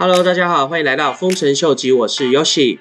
[0.00, 2.78] Hello，大家好，欢迎来到丰臣秀吉，我是 Yoshi。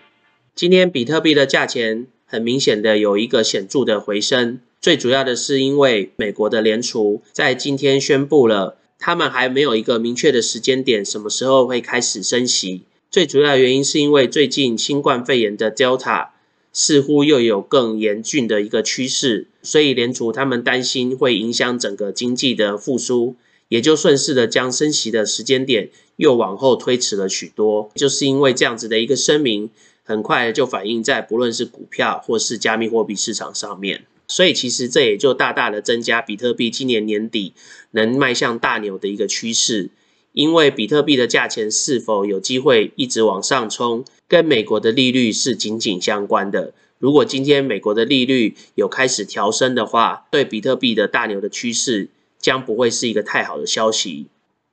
[0.54, 12.84] 今天比特币的价钱很明显的有一个显著的回升，最主要的是因为美国的联储在今天宣布了，他们还没有一个明确的时间点，什么时候会开始升息。
[13.10, 16.28] 最主要的原因是因为最近新冠肺炎的 Delta
[16.72, 23.36] 似乎又有更严峻的一个趋势，所以联储他们担心会影响整个经济的复苏。
[23.70, 29.70] 也就顺势的将升息的时间点又往后推迟了许多，就是因为这样子的一个声明，
[30.04, 37.54] 很快就反映在不论是股票或是加密货币市场上面，所以其实这也就大大的增加比特币今年年底
[37.92, 39.90] 能迈向大牛的一个趋势，
[40.32, 46.74] 因为比特币的价钱是否有机会一直往上冲，跟美国的利率是紧紧相关的。
[47.00, 52.10] 如果今天美国的利率有开始调升的话，对比特币的大牛的趋势。
[52.48, 54.28] 将不会是一个太好的消息。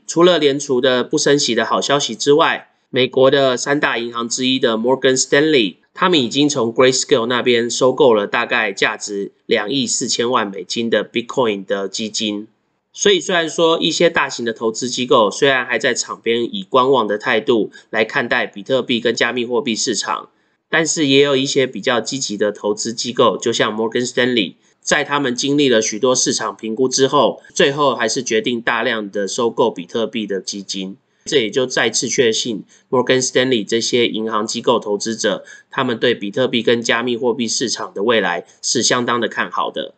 [0.06, 12.46] 除了联储的不升息的好消息之外，美国的三大银行之一的 Morgan Stanley，他们已经从 Grayscale 那边收购了大概价值两亿四千万美金的 Bitcoin 的基金。
[12.92, 20.28] 所以，虽然说一些大型的投资机构虽然还在场边以观望的态度来看待比特币跟加密货币市场，
[20.70, 24.54] 但是也有一些比较积极的投资机构，就像 Morgan Stanley。
[24.84, 30.96] 在他们经历了许多市场评估之后，最后还是决定大量的收购比特币的基金。
[31.24, 39.94] 这也就再次确信，Morgan Stanley 这些银行机构投资者，他们对比特币跟加密货币市场的未来是相当的看好的。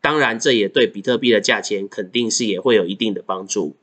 [0.00, 3.76] 当然，这也对比特币的价钱肯定是也会有一定的帮助。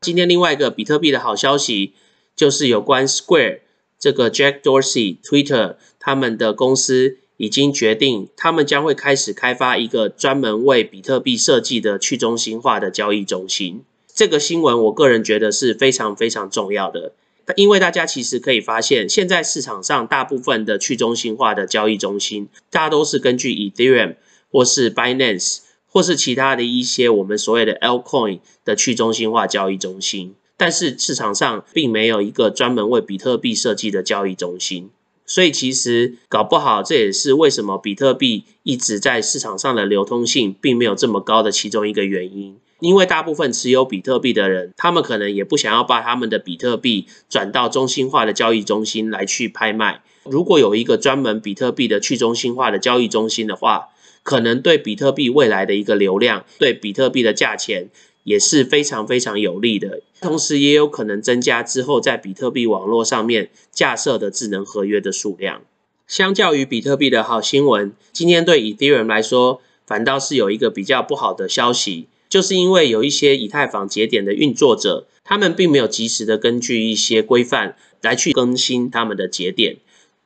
[0.00, 1.92] 今天另外一个比特币的好消息，
[2.34, 3.60] 就是有关 Square
[3.96, 7.18] 这个 Jack Dorsey Twitter 他们的公司。
[7.40, 13.82] 已经决定，他们将会开始开发一个专门为比特币设计的去中心化的交易中心。
[14.14, 17.14] 这个新闻，我个人觉得是非常非常重要的，
[17.56, 24.16] 因为大家其实可以发现，现在市场上大部分的去中心化的交易中心，大家都是根据 Ethereum
[24.52, 34.90] 或是 Binance 或是其他的一些我们所谓的 Alcoin 的去中心化交易中心，但是市场上并没有一个专门为比特币设计的交易中心。
[35.30, 42.58] 所以其实搞不好，这也是为什么比特币一直在市场上的流通性并没有这么高的其中一个原因。
[42.80, 50.02] 因为大部分持有比特币的人，他们可能也不想要把他们的比特币转到中心化的交易中心来去拍卖。
[50.24, 53.90] 如果有一个专门比特币的去中心化的交易中心的话，
[54.24, 57.88] 可能对比特币未来的一个流量，对比特币的价钱。
[58.24, 65.62] 也是非常非常有利的，同时也有可能增加之后在比特币网络上面架设的智能合约的数量。
[66.06, 79.76] 相较于比特币的好新闻，今天对以太坊来说反倒是有一个比较不好的消息，就是因为有一些以太坊节点的运作者，他们并没有及时的根据一些规范来去更新他们的节点，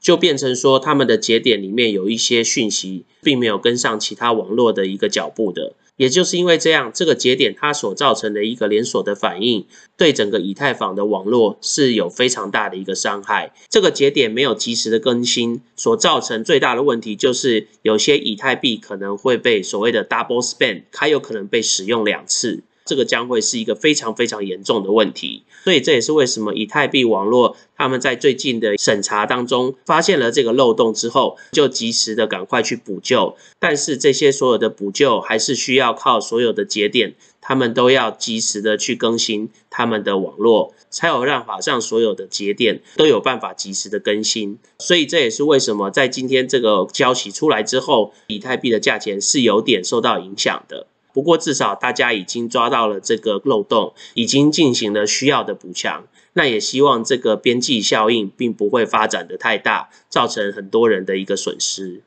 [0.00, 5.74] 就变成说他们的节点里面有一些讯息并没有跟上其他网络的一个脚步的。
[5.96, 9.66] 也就是因为这样，这个节点它所造成的一个连锁的反应，
[9.96, 13.52] 对整个以太坊的网络是有非常大的一个伤害。
[13.68, 22.64] 这个节点没有及时的更新，所造成最大的问题就是，有些以太币可能会被所谓的 double spend，它有可能被使用两次。
[22.84, 33.36] 这个将会是一个非常非常严重的问题，所以这也是为什么以太币网络他们在最近的审查当中发现了这个漏洞之后，就及时的赶快去补救。
[33.58, 44.58] 但是这些所有的补救还是需要靠所有的节点，他们都要及时的去更新他们的网络，才有办法让所有的节点都有办法及时的更新。
[44.78, 50.88] 所以这也是为什么在今天这个消息出来之后，以太币的价钱是有点受到影响的。
[51.14, 56.06] 不过至少大家已经抓到了这个漏洞，已经进行了需要的补强。
[56.32, 62.02] 那也希望这个边际效应并不会发展的太大，造成很多人的一个损失。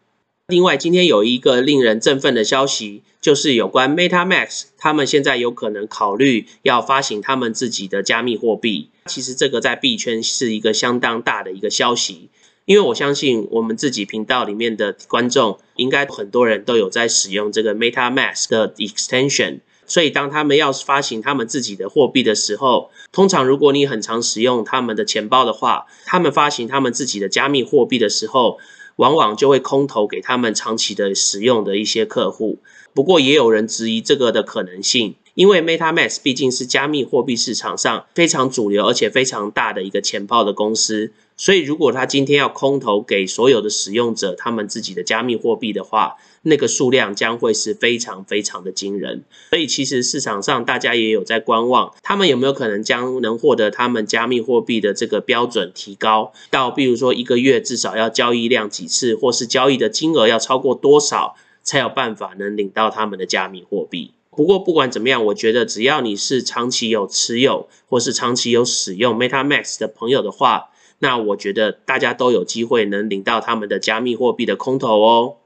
[0.48, 8.90] 另外，今天有一个令人振奋的消息，就是有关 Meta Max，他们现在有可能考虑要发行他们自己的加密货币。
[9.06, 12.30] 其实这个在币圈是一个相当大的一个消息。
[12.68, 28.60] 因为我相信我们自己频道里面的观众，应该很多人都有在使用这个 MetaMask 的 extension，所以当他们要发行他们自己的货币的时候，通常如果你很常使用他们的钱包的话，他们发行他们自己的加密货币的时候，
[28.98, 32.60] 往往就会空投给他们长期的使用的一些客户。
[32.94, 41.12] 不过也有人质疑这个的可能性，因为 MetaMask 毕竟是加密货币市场上非常主流而且非常大的一个钱包的公司。
[41.40, 49.24] 所以，如果他今天要空投给所有的使用者他们自己的加密货币的话，那个数量将会是非常非常的惊人。
[49.52, 64.14] 所以，其实市场上大家也有在观望，他们有没有可能将能获得他们加密货币的这个标准提高到，比如说一个月至少要交易量几次，或是交易的金额要超过多少，才有办法能领到他们的加密货币。
[64.38, 70.70] 不过，不管怎么样，我觉得只要你是长期有持有或是长期有使用 MetaMask 的朋友的话，
[71.00, 75.38] 那我觉得大家都有机会能领到他们的加密货币的空投哦。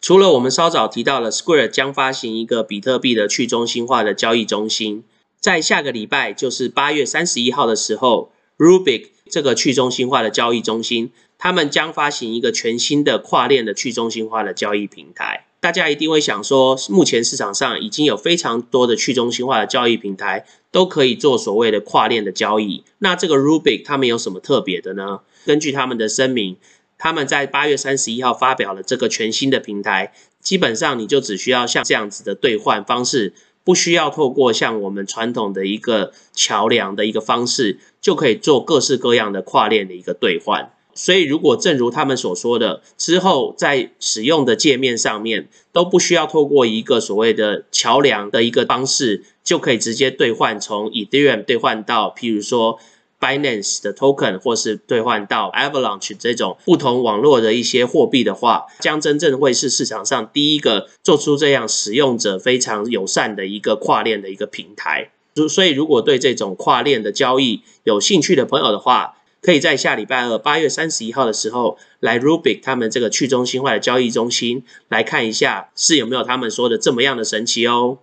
[0.00, 5.04] 除了我们稍早提到了 Square 将发行一个比特币的去中心化的交易中心，
[5.38, 15.43] 在下个礼拜就是八月三十一号的时候，Rubik 这个去中心化的交易中心，他们将发行一个全新的跨链的去中心化的交易平台。
[15.64, 22.84] 大家一定会想说，目前市场上已经有非常多的去中心化的交易平台都可以做所谓的跨链的交易。
[22.98, 25.20] 那这个 Rubik 他们有什么特别的呢？
[25.46, 26.58] 根据他们的声明，
[26.98, 30.12] 他们在八月三十一号发表了这个全新的平台。
[30.42, 33.32] 基本上你就只需要像这样子的兑换方式，
[33.64, 40.70] 不需要透过像我们传统的一个桥梁的一个方式，就可以做各式各样的跨链的一个兑换。
[40.94, 52.78] 所以，如果正如他们所说的，之后在使用的界面上面都不需要透过一个所谓的桥梁的一个方式，就可以直接兑换从 Ethereum 兑换到，譬如说
[53.20, 65.10] Binance 的 Token，或是兑换到 Avalanche 这种不同网络的一些货币的话，将真正会是市场上第一个做出这样使用者非常友善的一个跨链的一个平台。
[65.48, 77.98] 所以，如果对这种跨链的交易有兴趣的朋友的话，可以在下礼拜二八月三十一号的时候来 Rubik 他们这个去中心化的交易中心来看一下，是有没有他们说的这么样的神奇哦。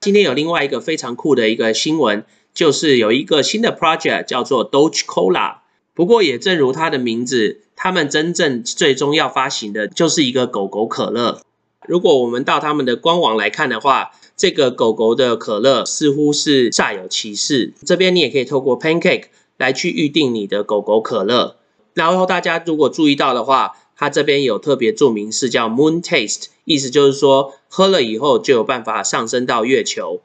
[0.00, 5.58] 今天有另外一个非常酷的一个新闻，就是有一个新的 project 叫做 Doge Cola。
[5.94, 11.40] 不过也正如它的名字，他们真正最终要发行的就是一个狗狗可乐。
[11.86, 17.72] 如果我们到他们的官网来看的话，这个狗狗的可乐似乎是煞有其事。
[17.86, 19.26] 这边你也可以透过 Pancake。
[19.60, 21.56] 来去预定你的狗狗可乐，
[21.92, 30.22] 然后大家如果注意到的话，它这边有特别注明是叫 Moon Taste，意思就是说喝了以后就有办法上升到月球。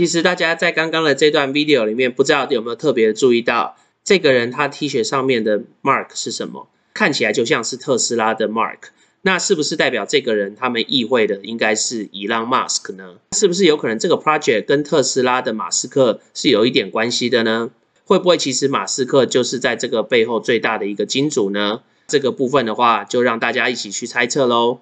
[0.00, 6.70] 其实大家在刚刚的这段 video 里面，不知道有没有特别注意到，这个人他 T 恤上面的 mark 是什么？
[6.94, 8.78] 看起来就像是特斯拉的 mark。
[9.20, 13.16] 那是不是代表这个人他们议会的应该是伊朗马斯克呢？
[13.32, 17.70] 是不是有可能这个 project 跟特斯拉的马斯克是有一点关系的呢？
[18.06, 21.82] 会不会其实马斯克就是在这个背后最大的一个金主呢？
[22.06, 24.80] 这个部分的话，就让大家一起去猜测喽。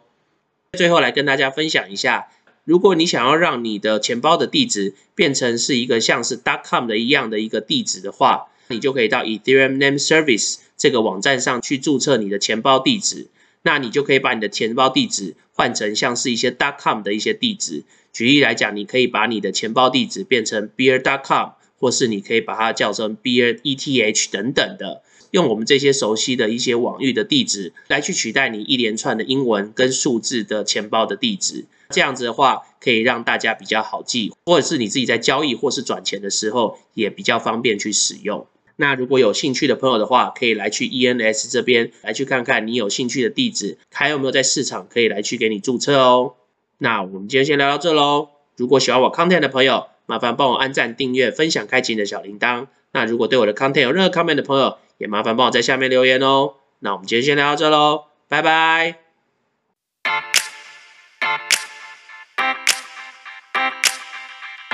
[0.74, 2.28] 最后来跟大家分享一下，
[2.68, 13.28] 如果你想要让你的钱包的地址变成是一个像是 .com 的一样的一个地址的话，你就可以到 Ethereum Name Service 这个网站上去注册你的钱包地址。
[13.62, 17.84] 那你就可以把你的钱包地址换成像是一些 .com 的一些地址。
[18.12, 31.66] 举例来讲，你可以把你的钱包地址变成 beer.com，或是你可以把它叫成 beer.eth 等等的，用我们这些熟悉的一些网域的地址来去取代你一连串的英文跟数字的钱包的地址。
[31.90, 38.46] 这样子的话，可以让大家比较好记，或者是你自己在交易或是转钱的时候也比较方便去使用。
[38.76, 46.34] 那如果有兴趣的朋友的话，可以来去 ENS 这边来去看看你有兴趣的地址，还有没有在市场可以来去给你注册哦。
[46.76, 48.28] 那我们今天先聊到这喽。
[48.56, 52.68] 如果喜欢我 content 的朋友，麻烦帮我按赞、订阅、分享、开启你的小铃铛。
[52.92, 56.54] 那如果对我的 content 有任何 comment 的朋友，也麻烦帮我在下面留言哦。
[56.80, 59.07] 那我们今天先聊到这喽，拜拜。